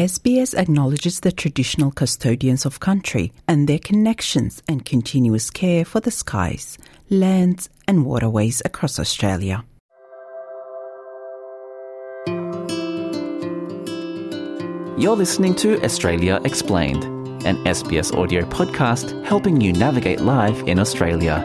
SBS 0.00 0.54
acknowledges 0.56 1.20
the 1.20 1.30
traditional 1.30 1.90
custodians 1.90 2.64
of 2.64 2.80
country 2.80 3.34
and 3.46 3.68
their 3.68 3.78
connections 3.78 4.62
and 4.66 4.82
continuous 4.82 5.50
care 5.50 5.84
for 5.84 6.00
the 6.00 6.10
skies, 6.10 6.78
lands, 7.10 7.68
and 7.86 8.06
waterways 8.06 8.62
across 8.64 8.98
Australia. 8.98 9.62
You're 14.96 15.16
listening 15.16 15.54
to 15.56 15.78
Australia 15.84 16.40
Explained, 16.46 17.04
an 17.44 17.62
SBS 17.66 18.16
audio 18.16 18.46
podcast 18.46 19.12
helping 19.26 19.60
you 19.60 19.74
navigate 19.74 20.22
life 20.22 20.62
in 20.62 20.78
Australia. 20.78 21.44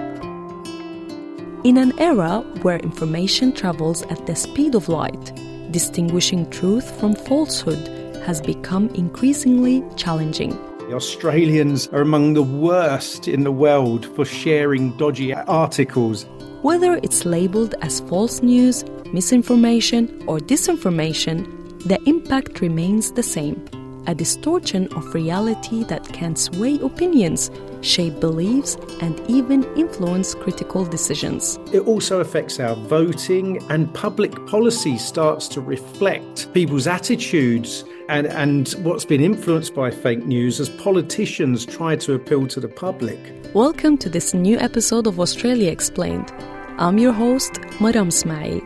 In 1.66 1.76
an 1.76 1.92
era 2.00 2.40
where 2.62 2.78
information 2.78 3.52
travels 3.52 4.04
at 4.04 4.26
the 4.26 4.36
speed 4.38 4.76
of 4.76 4.88
light, 4.88 5.34
distinguishing 5.72 6.50
truth 6.52 6.90
from 7.02 7.16
falsehood 7.16 7.95
has 8.26 8.42
become 8.42 8.90
increasingly 8.90 9.84
challenging. 9.96 10.50
The 10.90 10.96
Australians 10.96 11.88
are 11.90 12.02
among 12.02 12.34
the 12.34 12.44
worst 12.44 13.28
in 13.28 13.44
the 13.44 13.52
world 13.52 14.06
for 14.16 14.26
sharing 14.26 14.98
dodgy 14.98 15.34
articles. 15.34 16.26
Whether 16.62 16.96
it's 16.96 17.26
labeled 17.26 17.76
as 17.82 18.02
false 18.02 18.42
news, 18.42 18.84
misinformation, 19.14 20.24
or 20.28 20.40
disinformation, 20.40 21.46
the 21.88 22.02
impact 22.10 22.62
remains 22.62 23.12
the 23.12 23.24
same 23.24 23.64
a 24.08 24.14
distortion 24.14 24.88
of 24.94 25.14
reality 25.16 25.84
that 25.86 26.04
can 26.14 26.36
sway 26.36 26.80
opinions, 26.80 27.50
shape 27.86 28.20
beliefs, 28.20 28.76
and 29.02 29.22
even 29.30 29.64
influence 29.78 30.34
critical 30.36 30.84
decisions. 30.86 31.60
It 31.72 31.82
also 31.82 32.20
affects 32.20 32.60
our 32.60 32.76
voting, 32.76 33.64
and 33.70 33.94
public 33.94 34.34
policy 34.48 34.98
starts 34.98 35.48
to 35.50 35.62
reflect 35.62 36.52
people's 36.54 36.88
attitudes 36.88 37.84
and, 38.10 38.28
and 38.28 38.70
what's 38.84 39.06
been 39.06 39.22
influenced 39.22 39.74
by 39.74 39.92
fake 39.92 40.26
news 40.26 40.60
as 40.60 40.70
politicians 40.70 41.66
try 41.66 41.96
to 41.98 42.14
appeal 42.14 42.48
to 42.48 42.60
the 42.60 42.68
public. 42.68 43.20
Welcome 43.54 43.98
to 44.00 44.10
this 44.10 44.34
new 44.34 44.58
episode 44.60 45.08
of 45.08 45.20
Australia 45.20 45.72
Explained. 45.72 46.34
I'm 46.78 46.98
your 46.98 47.14
host, 47.14 47.54
Maram 47.80 48.12
Smail. 48.12 48.62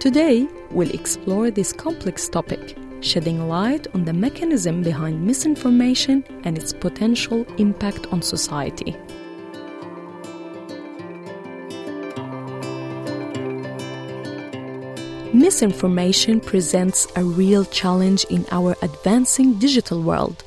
Today, 0.00 0.46
we'll 0.70 0.90
explore 0.90 1.50
this 1.50 1.72
complex 1.72 2.28
topic, 2.28 2.76
shedding 3.04 3.48
light 3.48 3.86
on 3.94 4.04
the 4.04 4.12
mechanism 4.12 4.82
behind 4.82 5.24
misinformation 5.24 6.24
and 6.44 6.56
its 6.56 6.72
potential 6.72 7.44
impact 7.58 8.06
on 8.12 8.22
society. 8.22 8.96
Misinformation 15.34 16.40
presents 16.40 17.06
a 17.16 17.24
real 17.24 17.64
challenge 17.66 18.24
in 18.30 18.46
our 18.50 18.76
advancing 18.82 19.58
digital 19.58 20.00
world. 20.00 20.42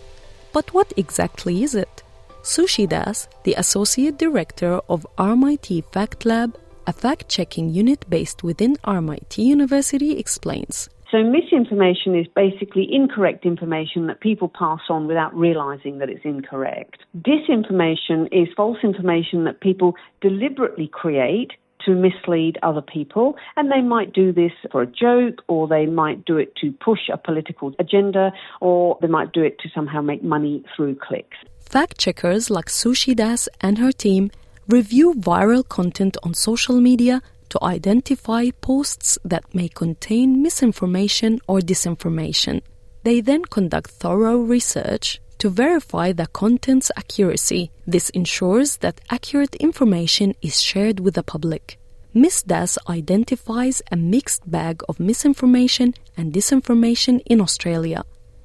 But 0.53 0.73
what 0.73 0.91
exactly 0.97 1.63
is 1.63 1.75
it? 1.75 2.03
Sushi 2.41 2.87
Das, 2.87 3.27
the 3.43 3.53
Associate 3.55 4.17
Director 4.17 4.79
of 4.89 5.05
RMIT 5.17 5.83
Fact 5.91 6.25
Lab, 6.25 6.57
a 6.87 6.93
fact 6.93 7.27
checking 7.27 7.69
unit 7.69 8.09
based 8.09 8.43
within 8.43 8.77
RMIT 8.77 9.37
University, 9.37 10.17
explains. 10.17 10.89
So, 11.11 11.23
misinformation 11.23 12.15
is 12.15 12.27
basically 12.35 12.85
incorrect 12.91 13.45
information 13.45 14.07
that 14.07 14.19
people 14.19 14.49
pass 14.49 14.81
on 14.89 15.07
without 15.07 15.33
realizing 15.33 15.99
that 15.99 16.09
it's 16.09 16.25
incorrect. 16.25 16.97
Disinformation 17.17 18.27
is 18.33 18.49
false 18.57 18.79
information 18.83 19.45
that 19.45 19.61
people 19.61 19.95
deliberately 20.19 20.89
create 20.91 21.51
to 21.85 21.95
mislead 21.95 22.57
other 22.61 22.81
people, 22.81 23.37
and 23.55 23.71
they 23.71 23.81
might 23.81 24.11
do 24.11 24.33
this 24.33 24.51
for 24.69 24.81
a 24.81 24.85
joke, 24.85 25.41
or 25.47 25.67
they 25.67 25.85
might 25.85 26.25
do 26.25 26.35
it 26.37 26.53
to 26.57 26.73
push 26.73 27.07
a 27.11 27.17
political 27.17 27.73
agenda, 27.79 28.33
or 28.59 28.97
they 29.01 29.07
might 29.07 29.31
do 29.31 29.41
it 29.41 29.57
to 29.59 29.69
somehow 29.73 30.01
make 30.01 30.23
money 30.23 30.61
through 30.75 30.95
clicks. 30.95 31.37
Fact 31.59 31.97
checkers 31.97 32.49
like 32.49 32.65
Sushi 32.65 33.15
Das 33.15 33.47
and 33.61 33.77
her 33.77 33.93
team 33.93 34.31
review 34.67 35.13
viral 35.13 35.65
content 35.67 36.17
on 36.23 36.33
social 36.33 36.81
media 36.81 37.21
to 37.49 37.63
identify 37.63 38.49
posts 38.61 39.17
that 39.23 39.53
may 39.53 39.67
contain 39.69 40.41
misinformation 40.41 41.39
or 41.47 41.59
disinformation. 41.59 42.61
They 43.03 43.21
then 43.21 43.45
conduct 43.45 43.91
thorough 43.91 44.37
research 44.37 45.21
to 45.37 45.49
verify 45.49 46.11
the 46.11 46.27
content's 46.27 46.91
accuracy. 46.97 47.71
This 47.85 48.09
ensures 48.09 48.77
that 48.77 49.01
accurate 49.09 49.55
information 49.55 50.33
is 50.41 50.61
shared 50.61 50.99
with 50.99 51.15
the 51.15 51.23
public. 51.23 51.77
Ms. 52.13 52.43
Das 52.43 52.77
identifies 52.89 53.81
a 53.91 53.95
mixed 53.95 54.49
bag 54.49 54.81
of 54.89 54.99
misinformation 54.99 55.93
and 56.15 56.33
disinformation 56.33 57.21
in 57.27 57.39
Australia. 57.39 58.03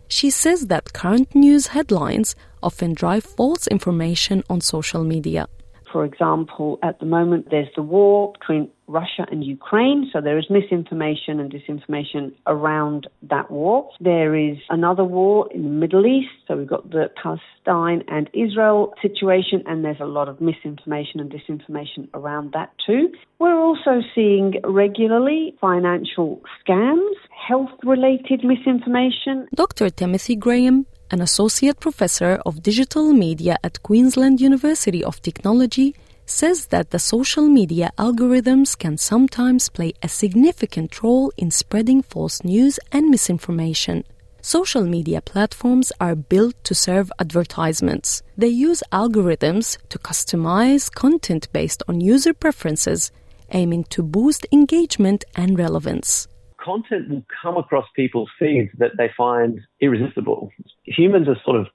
She 0.09 0.29
says 0.29 0.67
that 0.67 0.93
current 0.93 1.35
news 1.35 1.69
headlines 1.69 2.37
often 2.63 2.93
drive 2.93 3.25
false 3.25 3.67
information 3.67 4.45
on 4.51 4.61
social 4.61 5.05
media. 5.05 5.49
For 5.93 6.05
example, 6.05 6.79
at 6.83 6.99
the 7.01 7.07
moment, 7.07 7.49
there's 7.51 7.69
the 7.77 7.83
war 7.83 8.33
between 8.33 8.71
Russia 8.89 9.27
and 9.31 9.45
Ukraine, 9.45 10.11
so 10.13 10.21
there 10.21 10.39
is 10.39 10.47
misinformation 10.51 11.39
and 11.41 11.53
disinformation 11.53 12.33
around 12.47 13.07
that 13.31 13.51
war. 13.51 13.91
There 14.01 14.35
is 14.35 14.57
another 14.71 15.05
war 15.05 15.49
in 15.53 15.63
the 15.63 15.69
Middle 15.69 16.07
East, 16.07 16.31
so 16.47 16.57
we've 16.57 16.67
got 16.67 16.91
the 16.91 17.11
Palestine 17.23 18.05
and 18.09 18.29
Israel 18.33 18.95
situation, 19.01 19.63
and 19.67 19.85
there's 19.85 20.01
a 20.01 20.07
lot 20.07 20.29
of 20.29 20.41
misinformation 20.41 21.21
and 21.21 21.31
disinformation 21.31 22.09
around 22.15 22.53
that 22.53 22.71
too. 22.87 23.13
We're 23.39 23.61
also 23.61 24.01
seeing 24.15 24.55
regularly 24.65 25.55
financial 25.61 26.41
scams, 26.61 27.17
health 27.49 27.71
related 27.85 28.45
misinformation. 28.45 29.49
Dr. 29.55 29.91
Timothy 29.91 30.37
Graham 30.37 30.87
an 31.13 31.21
associate 31.21 31.79
professor 31.79 32.41
of 32.47 32.63
digital 32.63 33.13
media 33.13 33.59
at 33.63 33.83
Queensland 33.83 34.41
University 34.41 35.05
of 35.05 35.21
Technology, 35.21 35.95
says 36.25 36.67
that 36.67 36.91
the 36.91 36.99
social 36.99 37.47
media 37.47 37.91
algorithms 37.99 38.77
can 38.77 38.97
sometimes 38.97 39.69
play 39.69 39.93
a 40.03 40.09
significant 40.09 41.03
role 41.03 41.31
in 41.37 41.51
spreading 41.51 42.03
false 42.03 42.43
news 42.43 42.81
and 42.91 43.11
misinformation. 43.11 44.05
Social 44.41 44.83
media 44.83 45.21
platforms 45.21 45.93
are 46.01 46.17
built 46.17 46.57
to 46.65 46.75
serve 46.75 47.13
advertisements. 47.19 48.23
They 48.37 48.49
use 48.49 48.83
algorithms 48.91 49.77
to 49.91 49.99
customize 49.99 50.91
content 50.91 51.53
based 51.53 51.83
on 51.87 52.01
user 52.01 52.33
preferences, 52.33 53.13
aiming 53.51 53.85
to 53.91 54.03
boost 54.03 54.47
engagement 54.51 55.25
and 55.37 55.59
relevance 55.59 56.27
content 56.63 57.09
will 57.11 57.25
come 57.43 57.57
across 57.57 57.87
people's 57.97 58.31
feeds 58.39 58.71
that 58.79 58.93
they 58.99 59.11
find 59.17 59.61
irresistible. 59.81 60.51
Humans 60.85 61.29
are 61.29 61.37
sort 61.45 61.61
of 61.61 61.67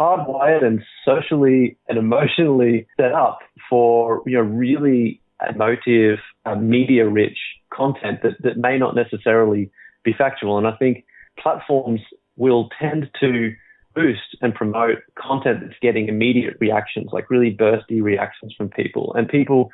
hardwired 0.00 0.64
and 0.64 0.82
socially 1.04 1.76
and 1.88 1.98
emotionally 1.98 2.86
set 2.96 3.12
up 3.12 3.38
for 3.68 4.22
you 4.26 4.34
know 4.34 4.42
really 4.42 5.20
emotive, 5.50 6.18
uh, 6.46 6.54
media-rich 6.54 7.38
content 7.72 8.22
that, 8.22 8.32
that 8.42 8.56
may 8.56 8.78
not 8.78 8.94
necessarily 8.94 9.70
be 10.02 10.14
factual. 10.16 10.56
And 10.56 10.66
I 10.66 10.72
think 10.72 11.04
platforms 11.38 12.00
will 12.36 12.70
tend 12.80 13.10
to 13.20 13.52
boost 13.94 14.36
and 14.40 14.54
promote 14.54 14.98
content 15.18 15.60
that's 15.62 15.78
getting 15.80 16.08
immediate 16.08 16.56
reactions, 16.60 17.08
like 17.12 17.30
really 17.30 17.54
bursty 17.54 18.02
reactions 18.02 18.54
from 18.56 18.68
people. 18.68 19.14
And 19.14 19.28
people 19.28 19.70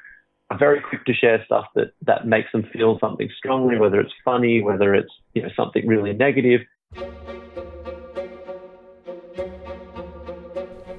very 0.58 0.80
quick 0.80 1.04
to 1.04 1.14
share 1.14 1.42
stuff 1.44 1.66
that, 1.74 1.92
that 2.02 2.26
makes 2.26 2.50
them 2.52 2.64
feel 2.72 2.98
something 3.00 3.28
strongly, 3.36 3.78
whether 3.78 4.00
it's 4.00 4.12
funny, 4.24 4.62
whether 4.62 4.94
it's 4.94 5.12
you 5.34 5.42
know 5.42 5.50
something 5.56 5.86
really 5.86 6.12
negative. 6.12 6.60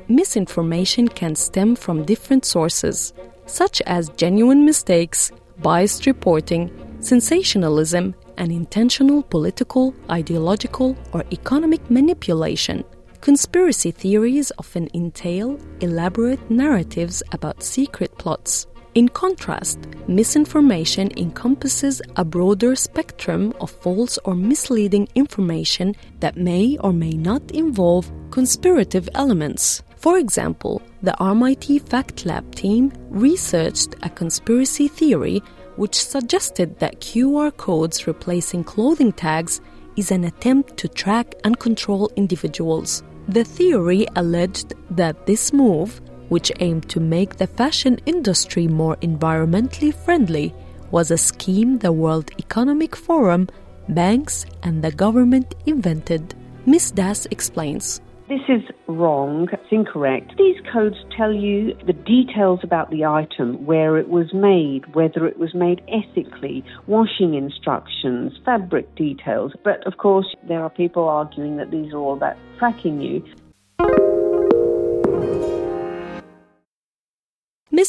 Misinformation 0.08 1.08
can 1.08 1.36
stem 1.36 1.75
from 1.75 2.03
different 2.06 2.46
sources, 2.46 3.14
such 3.46 3.81
as 3.81 4.09
genuine 4.09 4.66
mistakes, 4.66 5.31
biased 5.59 6.06
reporting, 6.06 6.72
sensationalism, 7.00 8.14
and 8.38 8.52
intentional 8.52 9.23
political, 9.23 9.94
ideological, 10.09 10.96
or 11.14 11.23
economic 11.32 11.90
manipulation. 11.90 12.84
Conspiracy 13.22 13.91
theories 13.91 14.52
often 14.58 14.90
entail 14.94 15.58
elaborate 15.79 16.52
narratives 16.52 17.23
about 17.32 17.64
secret 17.64 18.17
plots, 18.17 18.67
in 18.95 19.09
contrast, 19.09 19.79
misinformation 20.07 21.09
encompasses 21.17 22.01
a 22.16 22.23
broader 22.23 22.75
spectrum 22.75 23.53
of 23.59 23.72
false 23.72 24.19
or 24.23 24.35
misleading 24.35 25.07
information 25.16 25.95
that 26.19 26.37
may 26.37 26.78
or 26.78 26.93
may 26.93 27.13
not 27.13 27.49
involve 27.51 28.11
conspirative 28.29 29.09
elements. 29.16 29.81
For 29.97 30.17
example, 30.17 30.81
the 31.01 31.16
RMIT 31.19 31.87
Fact 31.90 32.25
Lab 32.25 32.53
team 32.53 32.91
researched 33.09 33.95
a 34.03 34.09
conspiracy 34.09 34.87
theory 34.87 35.41
which 35.75 35.96
suggested 35.96 36.78
that 36.79 36.99
QR 36.99 37.55
codes 37.57 38.05
replacing 38.05 38.63
clothing 38.63 39.11
tags 39.11 39.59
is 39.96 40.11
an 40.11 40.23
attempt 40.25 40.78
to 40.78 40.87
track 40.87 41.34
and 41.43 41.57
control 41.57 42.11
individuals. 42.16 43.01
The 43.28 43.43
theory 43.43 44.05
alleged 44.16 44.73
that 44.91 45.25
this 45.25 45.53
move 45.53 46.01
which 46.34 46.52
aimed 46.62 46.90
to 46.90 47.00
make 47.00 47.35
the 47.35 47.46
fashion 47.46 48.00
industry 48.08 48.68
more 48.68 48.96
environmentally 49.03 49.94
friendly, 49.94 50.52
was 50.90 51.12
a 51.12 51.18
scheme 51.18 51.78
the 51.78 51.91
World 51.91 52.32
Economic 52.40 52.96
Forum, 52.96 53.47
banks, 53.90 54.44
and 54.64 54.84
the 54.84 54.91
government 54.91 55.53
invented. 55.68 56.34
Ms. 56.66 56.90
Das 56.90 57.28
explains. 57.28 58.02
This 58.30 58.41
is 58.50 58.64
wrong. 58.88 59.47
It's 59.52 59.72
incorrect. 59.72 60.34
These 60.35 60.59
codes 60.74 60.96
tell 61.16 61.32
you 61.32 61.76
the 61.85 61.94
details 61.94 62.62
about 62.64 62.90
the 62.90 63.06
item, 63.06 63.64
where 63.68 64.00
it 64.00 64.09
was 64.09 64.34
made, 64.34 64.91
whether 64.96 65.28
it 65.28 65.38
was 65.38 65.53
made 65.53 65.84
ethically, 65.88 66.66
washing 66.88 67.35
instructions, 67.35 68.34
fabric 68.44 68.96
details. 68.96 69.52
But 69.64 69.85
of 69.85 69.97
course, 69.97 70.35
there 70.47 70.64
are 70.64 70.72
people 70.72 71.08
arguing 71.08 71.58
that 71.58 71.70
these 71.70 71.94
are 71.94 72.00
all 72.00 72.16
about 72.16 72.38
tracking 72.58 73.02
you. 73.02 73.24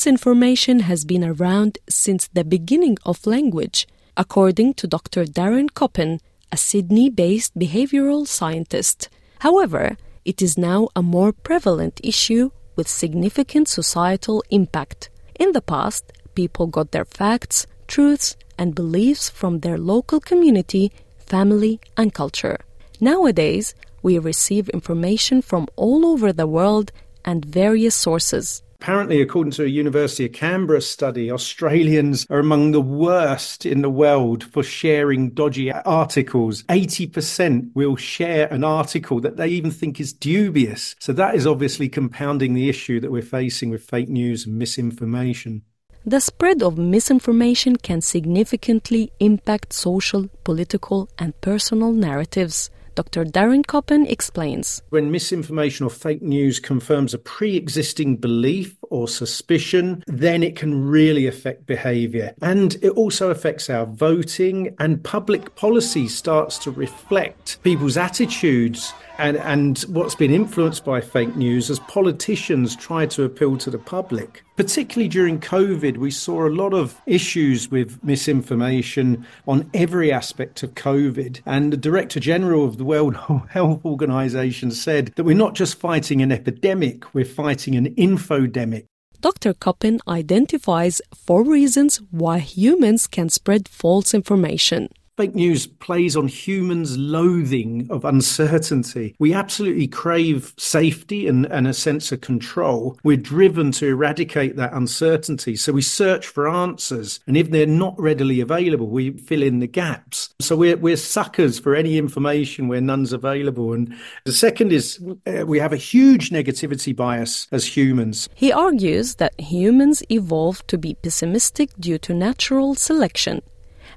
Misinformation 0.05 0.81
has 0.81 1.03
been 1.07 1.25
around 1.25 1.79
since 1.89 2.29
the 2.29 2.45
beginning 2.45 2.99
of 3.07 3.27
language, 3.27 3.89
according 4.19 4.75
to 4.75 4.87
Dr. 4.87 5.25
Darren 5.25 5.71
Koppen, 5.71 6.21
a 6.53 6.59
Sydney 6.59 7.09
based 7.09 7.59
behavioral 7.59 8.27
scientist. 8.27 9.09
However, 9.39 9.97
it 10.27 10.43
is 10.43 10.59
now 10.59 10.89
a 10.95 11.03
more 11.03 11.33
prevalent 11.33 12.03
issue 12.05 12.51
with 12.77 12.87
significant 12.87 13.67
societal 13.67 14.45
impact. 14.51 15.09
In 15.41 15.53
the 15.53 15.63
past, 15.63 16.13
people 16.35 16.67
got 16.67 16.91
their 16.91 17.07
facts, 17.07 17.67
truths, 17.89 18.37
and 18.59 18.75
beliefs 18.75 19.31
from 19.31 19.61
their 19.61 19.79
local 19.79 20.21
community, 20.21 20.93
family, 21.17 21.81
and 21.97 22.13
culture. 22.13 22.59
Nowadays, 23.01 23.75
we 24.03 24.19
receive 24.19 24.69
information 24.69 25.41
from 25.41 25.67
all 25.77 26.05
over 26.05 26.31
the 26.31 26.47
world 26.47 26.93
and 27.25 27.43
various 27.43 27.95
sources. 27.95 28.61
Apparently, 28.85 29.23
according 29.23 29.53
to 29.53 29.65
a 29.65 29.67
University 29.67 30.27
of 30.27 30.35
Canberra 30.35 30.83
study, 30.83 31.31
Australians 31.33 32.27
are 32.29 32.39
among 32.39 32.73
the 32.73 32.83
worst 32.83 33.65
in 33.65 33.81
the 33.81 33.89
world 33.89 34.45
for 34.45 34.63
sharing 34.63 35.31
dodgy 35.31 35.73
articles. 35.73 36.65
80% 36.65 37.71
will 37.75 37.97
share 37.97 38.47
an 38.53 38.63
article 38.63 39.21
that 39.21 39.39
they 39.39 39.49
even 39.49 39.71
think 39.71 40.01
is 40.01 40.13
dubious. 40.13 40.97
So 41.01 41.15
that 41.15 41.35
is 41.35 41.47
obviously 41.47 41.89
compounding 41.89 42.53
the 42.53 42.69
issue 42.69 43.01
that 43.01 43.11
we're 43.11 43.23
facing 43.23 43.71
with 43.71 43.83
fake 43.83 44.11
news 44.11 44.45
and 44.45 44.59
misinformation. 44.59 45.63
The 46.05 46.21
spread 46.21 46.63
of 46.63 46.77
misinformation 46.77 47.77
can 47.77 48.03
significantly 48.03 49.11
impact 49.19 49.73
social, 49.73 50.29
political, 50.45 51.09
and 51.19 51.33
personal 51.41 51.93
narratives. 51.93 52.69
Dr. 52.95 53.25
Darren 53.25 53.65
Koppen 53.65 54.09
explains. 54.09 54.83
When 54.91 55.11
misinformation 55.11 55.87
or 55.87 55.91
fake 55.91 56.23
news 56.23 56.61
confirms 56.61 57.15
a 57.15 57.19
pre 57.19 57.57
existing 57.57 58.17
belief 58.19 58.77
or 58.91 59.09
suspicion, 59.09 60.03
then 60.07 60.43
it 60.43 60.57
can 60.57 60.87
really 60.87 61.27
affect 61.27 61.67
behavior. 61.67 62.35
And 62.43 62.77
it 62.83 62.91
also 62.91 63.31
affects 63.31 63.71
our 63.71 63.87
voting, 63.87 64.75
and 64.79 65.03
public 65.03 65.55
policy 65.57 66.09
starts 66.09 66.59
to 66.59 66.71
reflect 66.71 67.63
people's 67.63 67.97
attitudes 67.97 68.93
and, 69.19 69.37
and 69.39 69.79
what's 69.89 70.15
been 70.15 70.33
influenced 70.33 70.85
by 70.85 71.01
fake 71.01 71.37
news 71.37 71.71
as 71.71 71.79
politicians 71.81 72.75
try 72.77 73.07
to 73.07 73.23
appeal 73.23 73.57
to 73.59 73.71
the 73.71 73.79
public. 73.79 74.43
Particularly 74.57 75.09
during 75.09 75.41
COVID, 75.41 75.97
we 75.97 76.11
saw 76.11 76.47
a 76.47 76.51
lot 76.51 76.75
of 76.75 77.01
issues 77.07 77.71
with 77.71 78.03
misinformation 78.05 79.27
on 79.49 79.69
every 79.75 80.13
aspect 80.13 80.63
of 80.63 80.75
COVID. 80.75 81.41
And 81.45 81.73
the 81.73 81.77
Director 81.77 82.21
General 82.21 82.65
of 82.65 82.79
the 82.79 82.85
World 82.85 83.17
Health 83.49 83.85
Organization 83.85 84.71
said 84.71 85.13
that 85.17 85.25
we're 85.25 85.37
not 85.37 85.55
just 85.55 85.79
fighting 85.79 86.23
an 86.23 86.31
epidemic, 86.31 87.15
we're 87.15 87.25
fighting 87.25 87.75
an 87.75 87.95
infodemic. 87.97 88.84
Dr. 89.25 89.55
Koppen 89.55 90.01
identifies 90.07 91.01
four 91.15 91.45
reasons 91.45 91.97
why 92.11 92.41
humans 92.41 93.07
can 93.07 93.31
spread 93.31 93.67
false 93.67 94.13
information. 94.13 94.91
Fake 95.17 95.37
news 95.37 95.69
plays 95.69 96.17
on 96.17 96.27
humans' 96.27 96.99
loathing 96.99 97.87
of 97.89 98.05
uncertainty. 98.05 99.15
We 99.21 99.33
absolutely 99.33 99.87
crave 99.87 100.53
safety 100.59 101.29
and, 101.29 101.47
and, 101.47 101.69
a 101.69 101.73
sense 101.73 102.11
of 102.11 102.21
control. 102.21 102.99
We're 103.05 103.17
driven 103.17 103.71
to 103.73 103.87
eradicate 103.87 104.57
that 104.57 104.73
uncertainty. 104.73 105.55
So 105.55 105.73
we 105.73 105.83
search 105.83 106.27
for 106.27 106.49
answers. 106.49 107.21
And 107.29 107.37
if 107.37 107.53
they're 107.53 107.65
not 107.65 107.95
readily 107.97 108.41
available, 108.41 108.89
we 108.89 109.13
fill 109.13 109.45
in 109.45 109.61
the 109.61 109.69
gaps. 109.69 110.35
So 110.41 110.57
we're, 110.57 110.77
we're 110.77 110.97
suckers 110.97 111.61
for 111.61 111.77
any 111.77 111.97
information 111.97 112.67
where 112.67 112.81
none's 112.81 113.13
available. 113.13 113.73
And 113.73 113.95
the 114.25 114.33
second 114.33 114.73
is 114.73 115.01
uh, 115.29 115.47
we 115.47 115.61
have 115.61 115.73
a 115.73 115.77
huge 115.77 116.31
negativity 116.31 116.95
bias 116.95 117.47
as 117.53 117.65
humans. 117.65 118.29
He 118.35 118.51
argues 118.51 119.15
that 119.17 119.41
humans 119.41 120.03
evolved 120.11 120.67
to 120.69 120.77
be 120.77 120.95
pessimistic 120.95 121.71
due 121.79 121.99
to 121.99 122.15
natural 122.15 122.75
selection 122.75 123.43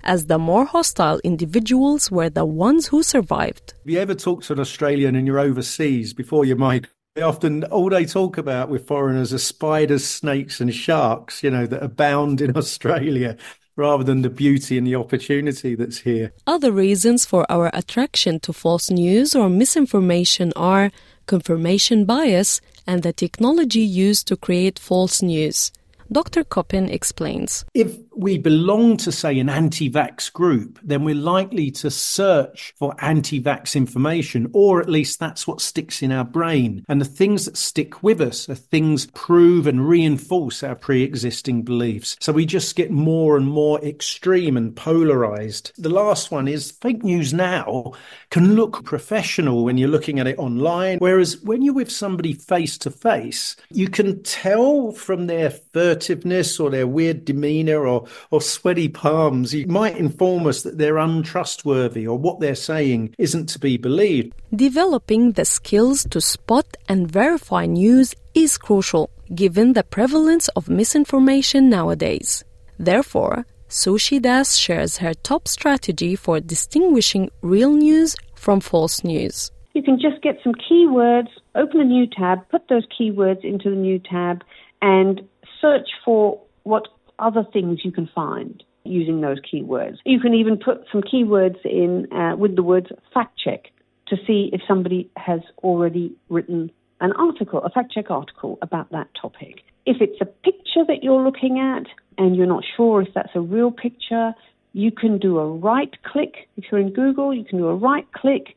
as 0.08 0.26
the 0.26 0.40
more 0.40 0.66
hostile 0.66 1.20
individuals 1.24 2.10
were 2.10 2.30
the 2.30 2.46
ones 2.46 2.88
who 2.88 3.04
survived. 3.04 3.74
Have 3.84 3.90
you 3.92 4.00
ever 4.00 4.16
talked 4.16 4.46
to 4.46 4.54
an 4.54 4.60
Australian 4.60 5.16
and 5.16 5.28
you're 5.28 5.40
overseas 5.40 6.14
before 6.14 6.46
you 6.46 6.56
might? 6.56 6.88
Often, 7.22 7.66
all 7.66 7.90
they 7.90 8.06
talk 8.06 8.38
about 8.38 8.70
with 8.70 8.88
foreigners 8.88 9.34
are 9.34 9.40
spiders, 9.40 10.06
snakes, 10.06 10.62
and 10.62 10.74
sharks, 10.74 11.44
you 11.44 11.50
know, 11.50 11.66
that 11.66 11.84
abound 11.84 12.42
in 12.42 12.56
Australia 12.58 13.38
rather 13.76 14.04
than 14.04 14.24
the 14.24 14.30
beauty 14.30 14.78
and 14.78 14.88
the 14.88 14.96
opportunity 14.96 15.76
that's 15.76 16.00
here. 16.00 16.34
Other 16.48 16.72
reasons 16.72 17.26
for 17.26 17.50
our 17.50 17.70
attraction 17.74 18.40
to 18.42 18.52
false 18.52 18.90
news 18.90 19.36
or 19.36 19.50
misinformation 19.50 20.52
are 20.56 20.92
confirmation 21.28 22.06
bias 22.06 22.60
and 22.88 23.04
the 23.04 23.14
technology 23.14 23.82
used 23.82 24.28
to 24.28 24.36
create 24.36 24.80
false 24.80 25.22
news. 25.22 25.72
Dr. 26.12 26.44
Koppen 26.44 26.90
explains. 26.90 27.66
If 27.74 27.98
we 28.16 28.38
belong 28.38 28.98
to, 28.98 29.12
say, 29.12 29.38
an 29.40 29.50
anti 29.50 29.90
vax 29.90 30.32
group, 30.32 30.80
then 30.84 31.04
we're 31.04 31.16
likely 31.16 31.70
to 31.72 31.92
search 31.92 32.74
for 32.78 32.96
anti 33.00 33.42
vax 33.42 33.76
information, 33.76 34.50
or 34.54 34.80
at 34.80 34.90
least 34.90 35.20
that's 35.20 35.48
what 35.48 35.62
sticks 35.62 36.02
in 36.02 36.12
our 36.12 36.24
brain. 36.24 36.84
And 36.88 37.02
the 37.02 37.06
things 37.06 37.46
that 37.46 37.58
stick 37.58 38.02
with 38.04 38.22
us 38.22 38.50
are 38.50 38.56
things 38.56 39.08
prove 39.08 39.68
and 39.68 39.88
reinforce 39.88 40.64
our 40.64 40.76
pre 40.76 41.04
existing 41.04 41.64
beliefs. 41.64 42.18
So 42.20 42.32
we 42.32 42.46
just 42.46 42.76
get 42.76 42.92
more 42.92 43.38
and 43.38 43.48
more 43.48 43.80
extreme 43.84 44.58
and 44.58 44.76
polarized. 44.76 45.72
The 45.78 45.90
last 45.90 46.32
one 46.32 46.48
is 46.48 46.72
fake 46.72 47.04
news 47.04 47.34
now 47.34 47.94
can 48.30 48.56
look 48.56 48.84
professional 48.84 49.64
when 49.64 49.78
you're 49.78 49.88
looking 49.88 50.20
at 50.20 50.28
it 50.28 50.38
online, 50.38 50.98
whereas 51.00 51.40
when 51.42 51.62
you're 51.62 51.74
with 51.74 51.92
somebody 51.92 52.34
face 52.34 52.78
to 52.80 52.92
face, 52.92 53.56
you 53.70 53.88
can 53.88 54.22
tell 54.24 54.92
from 54.92 55.28
their 55.28 55.50
assertiveness 55.98 56.60
or 56.60 56.70
their 56.70 56.88
weird 56.88 57.26
demeanor 57.26 57.86
or, 57.86 58.08
or 58.32 58.42
sweaty 58.42 58.88
palms, 58.88 59.54
you 59.54 59.68
might 59.68 59.98
inform 59.98 60.48
us 60.48 60.64
that 60.64 60.78
they're 60.78 60.98
untrustworthy 60.98 62.08
or 62.08 62.18
what 62.18 62.40
they're 62.40 62.56
saying 62.56 63.14
isn't 63.18 63.48
to 63.48 63.60
be 63.60 63.78
believed. 63.78 64.34
Developing 64.56 65.34
the 65.34 65.46
skills 65.46 66.06
to 66.10 66.22
spot 66.22 66.78
and 66.88 67.12
verify 67.12 67.66
news 67.66 68.16
is 68.34 68.58
crucial 68.58 69.10
given 69.34 69.74
the 69.74 69.84
prevalence 69.84 70.48
of 70.50 70.70
misinformation 70.70 71.70
nowadays. 71.70 72.44
Therefore, 72.80 73.46
Sushi 73.70 74.22
Das 74.22 74.56
shares 74.56 74.98
her 74.98 75.14
top 75.14 75.48
strategy 75.48 76.16
for 76.16 76.40
distinguishing 76.40 77.30
real 77.42 77.74
news 77.74 78.16
from 78.36 78.62
false 78.62 79.04
news. 79.04 79.52
You 79.74 79.84
can 79.84 80.00
just 80.00 80.22
get 80.24 80.40
some 80.44 80.54
keywords, 80.56 81.28
open 81.56 81.82
a 81.82 81.84
new 81.84 82.08
tab, 82.08 82.48
put 82.50 82.70
those 82.70 82.86
keywords 82.88 83.44
into 83.44 83.70
the 83.70 83.76
new 83.76 84.00
tab, 84.00 84.44
and 84.82 85.22
search 85.62 85.90
for 86.04 86.42
what 86.64 86.88
other 87.20 87.44
things 87.52 87.80
you 87.84 87.92
can 87.92 88.10
find 88.14 88.64
using 88.84 89.22
those 89.22 89.38
keywords. 89.42 89.98
You 90.06 90.20
can 90.20 90.34
even 90.34 90.58
put 90.58 90.86
some 90.92 91.02
keywords 91.02 91.64
in 91.66 92.12
uh, 92.12 92.36
with 92.36 92.56
the 92.56 92.64
words 92.64 92.88
fact 93.14 93.38
check 93.38 93.72
to 94.08 94.16
see 94.26 94.50
if 94.54 94.62
somebody 94.68 95.10
has 95.18 95.42
already 95.60 96.16
written 96.30 96.72
an 97.02 97.12
article, 97.14 97.62
a 97.64 97.70
fact 97.70 97.92
check 97.92 98.10
article 98.10 98.58
about 98.62 98.90
that 98.92 99.08
topic. 99.20 99.64
If 99.86 99.98
it's 100.02 100.20
a 100.22 100.26
picture 100.26 100.86
that 100.88 101.04
you're 101.04 101.24
looking 101.24 101.60
at 101.60 101.86
and 102.18 102.36
you're 102.36 102.48
not 102.48 102.64
sure 102.76 103.02
if 103.02 103.14
that's 103.14 103.36
a 103.36 103.42
real 103.42 103.72
picture, 103.72 104.34
you 104.74 104.92
can 104.92 105.18
do 105.18 105.38
a 105.38 105.48
right 105.50 105.94
click. 106.04 106.50
If 106.56 106.66
you're 106.72 106.82
in 106.82 106.92
Google, 106.92 107.34
you 107.34 107.44
can 107.44 107.58
do 107.58 107.68
a 107.68 107.76
right 107.76 108.08
click 108.14 108.56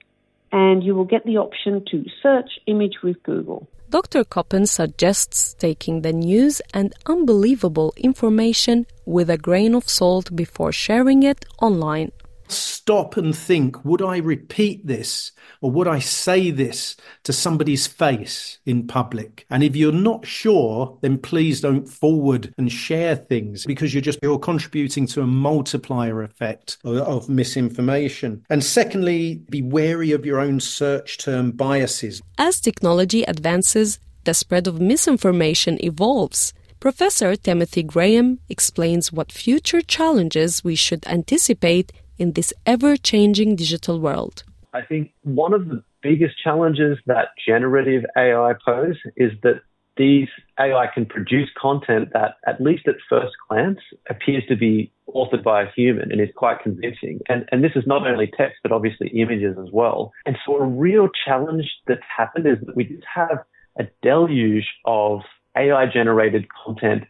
and 0.52 0.82
you 0.82 0.94
will 0.94 1.04
get 1.04 1.24
the 1.24 1.38
option 1.38 1.84
to 1.90 2.04
search 2.22 2.50
image 2.66 3.02
with 3.02 3.22
Google. 3.22 3.68
Dr. 3.90 4.22
Koppen 4.22 4.68
suggests 4.68 5.52
taking 5.54 6.02
the 6.02 6.12
news 6.12 6.62
and 6.72 6.94
unbelievable 7.06 7.92
information 7.96 8.86
with 9.04 9.28
a 9.28 9.36
grain 9.36 9.74
of 9.74 9.88
salt 9.88 10.36
before 10.36 10.70
sharing 10.70 11.24
it 11.24 11.44
online 11.60 12.12
stop 12.50 13.16
and 13.16 13.36
think 13.36 13.84
would 13.84 14.02
I 14.02 14.18
repeat 14.18 14.86
this 14.86 15.32
or 15.60 15.70
would 15.70 15.88
I 15.88 15.98
say 15.98 16.50
this 16.50 16.96
to 17.24 17.32
somebody's 17.32 17.86
face 17.86 18.58
in 18.64 18.86
public? 18.86 19.46
And 19.50 19.62
if 19.62 19.76
you're 19.76 19.92
not 19.92 20.26
sure, 20.26 20.98
then 21.02 21.18
please 21.18 21.60
don't 21.60 21.86
forward 21.86 22.54
and 22.58 22.70
share 22.70 23.16
things 23.16 23.64
because 23.66 23.94
you're 23.94 24.00
just 24.00 24.18
you're 24.22 24.38
contributing 24.38 25.06
to 25.08 25.22
a 25.22 25.26
multiplier 25.26 26.22
effect 26.22 26.78
of, 26.84 26.96
of 26.96 27.28
misinformation. 27.28 28.44
And 28.50 28.64
secondly, 28.64 29.42
be 29.50 29.62
wary 29.62 30.12
of 30.12 30.26
your 30.26 30.40
own 30.40 30.60
search 30.60 31.18
term 31.18 31.52
biases. 31.52 32.22
As 32.38 32.60
technology 32.60 33.22
advances, 33.24 33.98
the 34.24 34.34
spread 34.34 34.66
of 34.66 34.80
misinformation 34.80 35.82
evolves. 35.84 36.52
Professor 36.80 37.36
Timothy 37.36 37.82
Graham 37.82 38.38
explains 38.48 39.12
what 39.12 39.30
future 39.30 39.82
challenges 39.82 40.64
we 40.64 40.74
should 40.74 41.06
anticipate 41.06 41.92
in 42.20 42.32
this 42.32 42.52
ever 42.66 42.96
changing 42.96 43.56
digital 43.56 43.98
world? 43.98 44.44
I 44.72 44.82
think 44.82 45.12
one 45.24 45.54
of 45.54 45.68
the 45.68 45.82
biggest 46.02 46.34
challenges 46.42 46.98
that 47.06 47.28
generative 47.44 48.04
AI 48.16 48.52
pose 48.64 48.96
is 49.16 49.32
that 49.42 49.62
these 49.96 50.28
AI 50.58 50.86
can 50.94 51.04
produce 51.04 51.48
content 51.60 52.10
that, 52.12 52.36
at 52.46 52.60
least 52.60 52.86
at 52.86 52.94
first 53.08 53.32
glance, 53.48 53.80
appears 54.08 54.44
to 54.48 54.56
be 54.56 54.92
authored 55.08 55.42
by 55.42 55.62
a 55.62 55.70
human 55.74 56.12
and 56.12 56.20
is 56.20 56.28
quite 56.36 56.60
convincing. 56.62 57.20
And, 57.28 57.46
and 57.50 57.64
this 57.64 57.72
is 57.74 57.84
not 57.86 58.06
only 58.06 58.30
text, 58.36 58.58
but 58.62 58.70
obviously 58.70 59.08
images 59.08 59.56
as 59.58 59.70
well. 59.72 60.12
And 60.24 60.36
so 60.46 60.56
a 60.56 60.64
real 60.64 61.08
challenge 61.26 61.68
that's 61.86 62.00
happened 62.16 62.46
is 62.46 62.58
that 62.64 62.76
we 62.76 62.84
just 62.84 63.04
have 63.12 63.44
a 63.78 63.84
deluge 64.02 64.68
of 64.84 65.20
AI 65.56 65.86
generated 65.86 66.46
content 66.64 67.04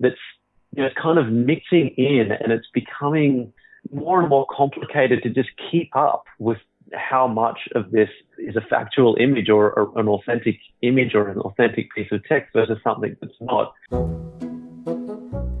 that's 0.00 0.16
you 0.76 0.82
know, 0.82 0.90
kind 1.00 1.18
of 1.18 1.28
mixing 1.28 1.88
in 1.96 2.30
and 2.30 2.52
it's 2.52 2.68
becoming 2.74 3.52
more 3.92 4.20
and 4.20 4.28
more 4.28 4.46
complicated 4.50 5.22
to 5.22 5.30
just 5.30 5.50
keep 5.70 5.94
up 5.96 6.24
with 6.38 6.58
how 6.94 7.26
much 7.26 7.58
of 7.74 7.90
this 7.90 8.08
is 8.38 8.56
a 8.56 8.60
factual 8.60 9.16
image 9.18 9.48
or, 9.48 9.90
an 9.96 10.08
authentic 10.08 10.58
image 10.82 11.14
or 11.14 11.28
an 11.28 11.38
authentic 11.38 11.92
piece 11.94 12.10
of 12.12 12.24
text 12.24 12.52
versus 12.52 12.78
something 12.84 13.16
that's 13.20 13.40
not. 13.40 13.74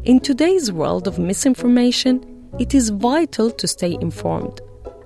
In 0.04 0.20
today's 0.20 0.70
world 0.70 1.08
of 1.08 1.18
misinformation, 1.18 2.24
it 2.58 2.74
is 2.74 2.90
vital 2.90 3.50
to 3.50 3.66
stay 3.66 3.98
informed. 4.00 4.60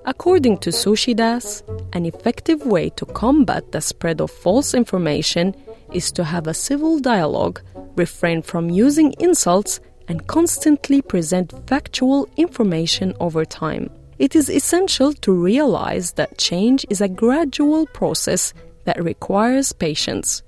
According 0.05 0.57
to 0.59 0.69
Sushi 0.69 1.15
Das, 1.15 1.63
an 1.93 2.05
effective 2.05 2.65
way 2.65 2.89
to 2.91 3.05
combat 3.05 3.71
the 3.71 3.81
spread 3.81 4.21
of 4.21 4.31
false 4.31 4.73
information 4.73 5.55
is 5.93 6.11
to 6.13 6.23
have 6.23 6.47
a 6.47 6.53
civil 6.53 6.99
dialogue, 6.99 7.61
refrain 7.95 8.41
from 8.41 8.69
using 8.69 9.13
insults, 9.19 9.79
and 10.11 10.27
constantly 10.27 11.01
present 11.01 11.55
factual 11.67 12.29
information 12.37 13.15
over 13.19 13.43
time 13.43 13.89
it 14.21 14.35
is 14.35 14.51
essential 14.51 15.13
to 15.13 15.31
realize 15.31 16.11
that 16.11 16.37
change 16.37 16.85
is 16.91 17.01
a 17.01 17.07
gradual 17.07 17.87
process 17.87 18.53
that 18.83 19.03
requires 19.03 19.73
patience. 19.73 20.43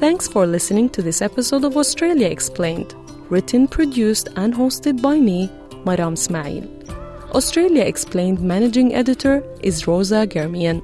Thanks 0.00 0.26
for 0.26 0.46
listening 0.46 0.88
to 0.88 1.02
this 1.02 1.20
episode 1.20 1.64
of 1.64 1.76
Australia 1.76 2.28
Explained, 2.28 2.94
written, 3.28 3.68
produced, 3.68 4.30
and 4.36 4.54
hosted 4.54 5.02
by 5.02 5.20
me, 5.20 5.50
Maram 5.84 6.16
Smail. 6.16 6.64
Australia 7.34 7.84
Explained 7.84 8.40
managing 8.40 8.94
editor 8.94 9.44
is 9.62 9.86
Rosa 9.86 10.26
Germian. 10.26 10.80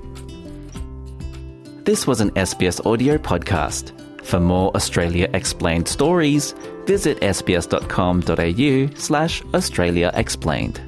This 1.87 2.06
was 2.06 2.20
an 2.20 2.32
SBS 2.32 2.84
audio 2.84 3.16
podcast. 3.16 3.97
For 4.28 4.38
more 4.38 4.70
Australia 4.76 5.26
Explained 5.32 5.88
stories, 5.88 6.52
visit 6.85 7.18
sbs.com.au 7.23 8.94
slash 8.94 9.42
Australia 9.54 10.11
Explained. 10.14 10.88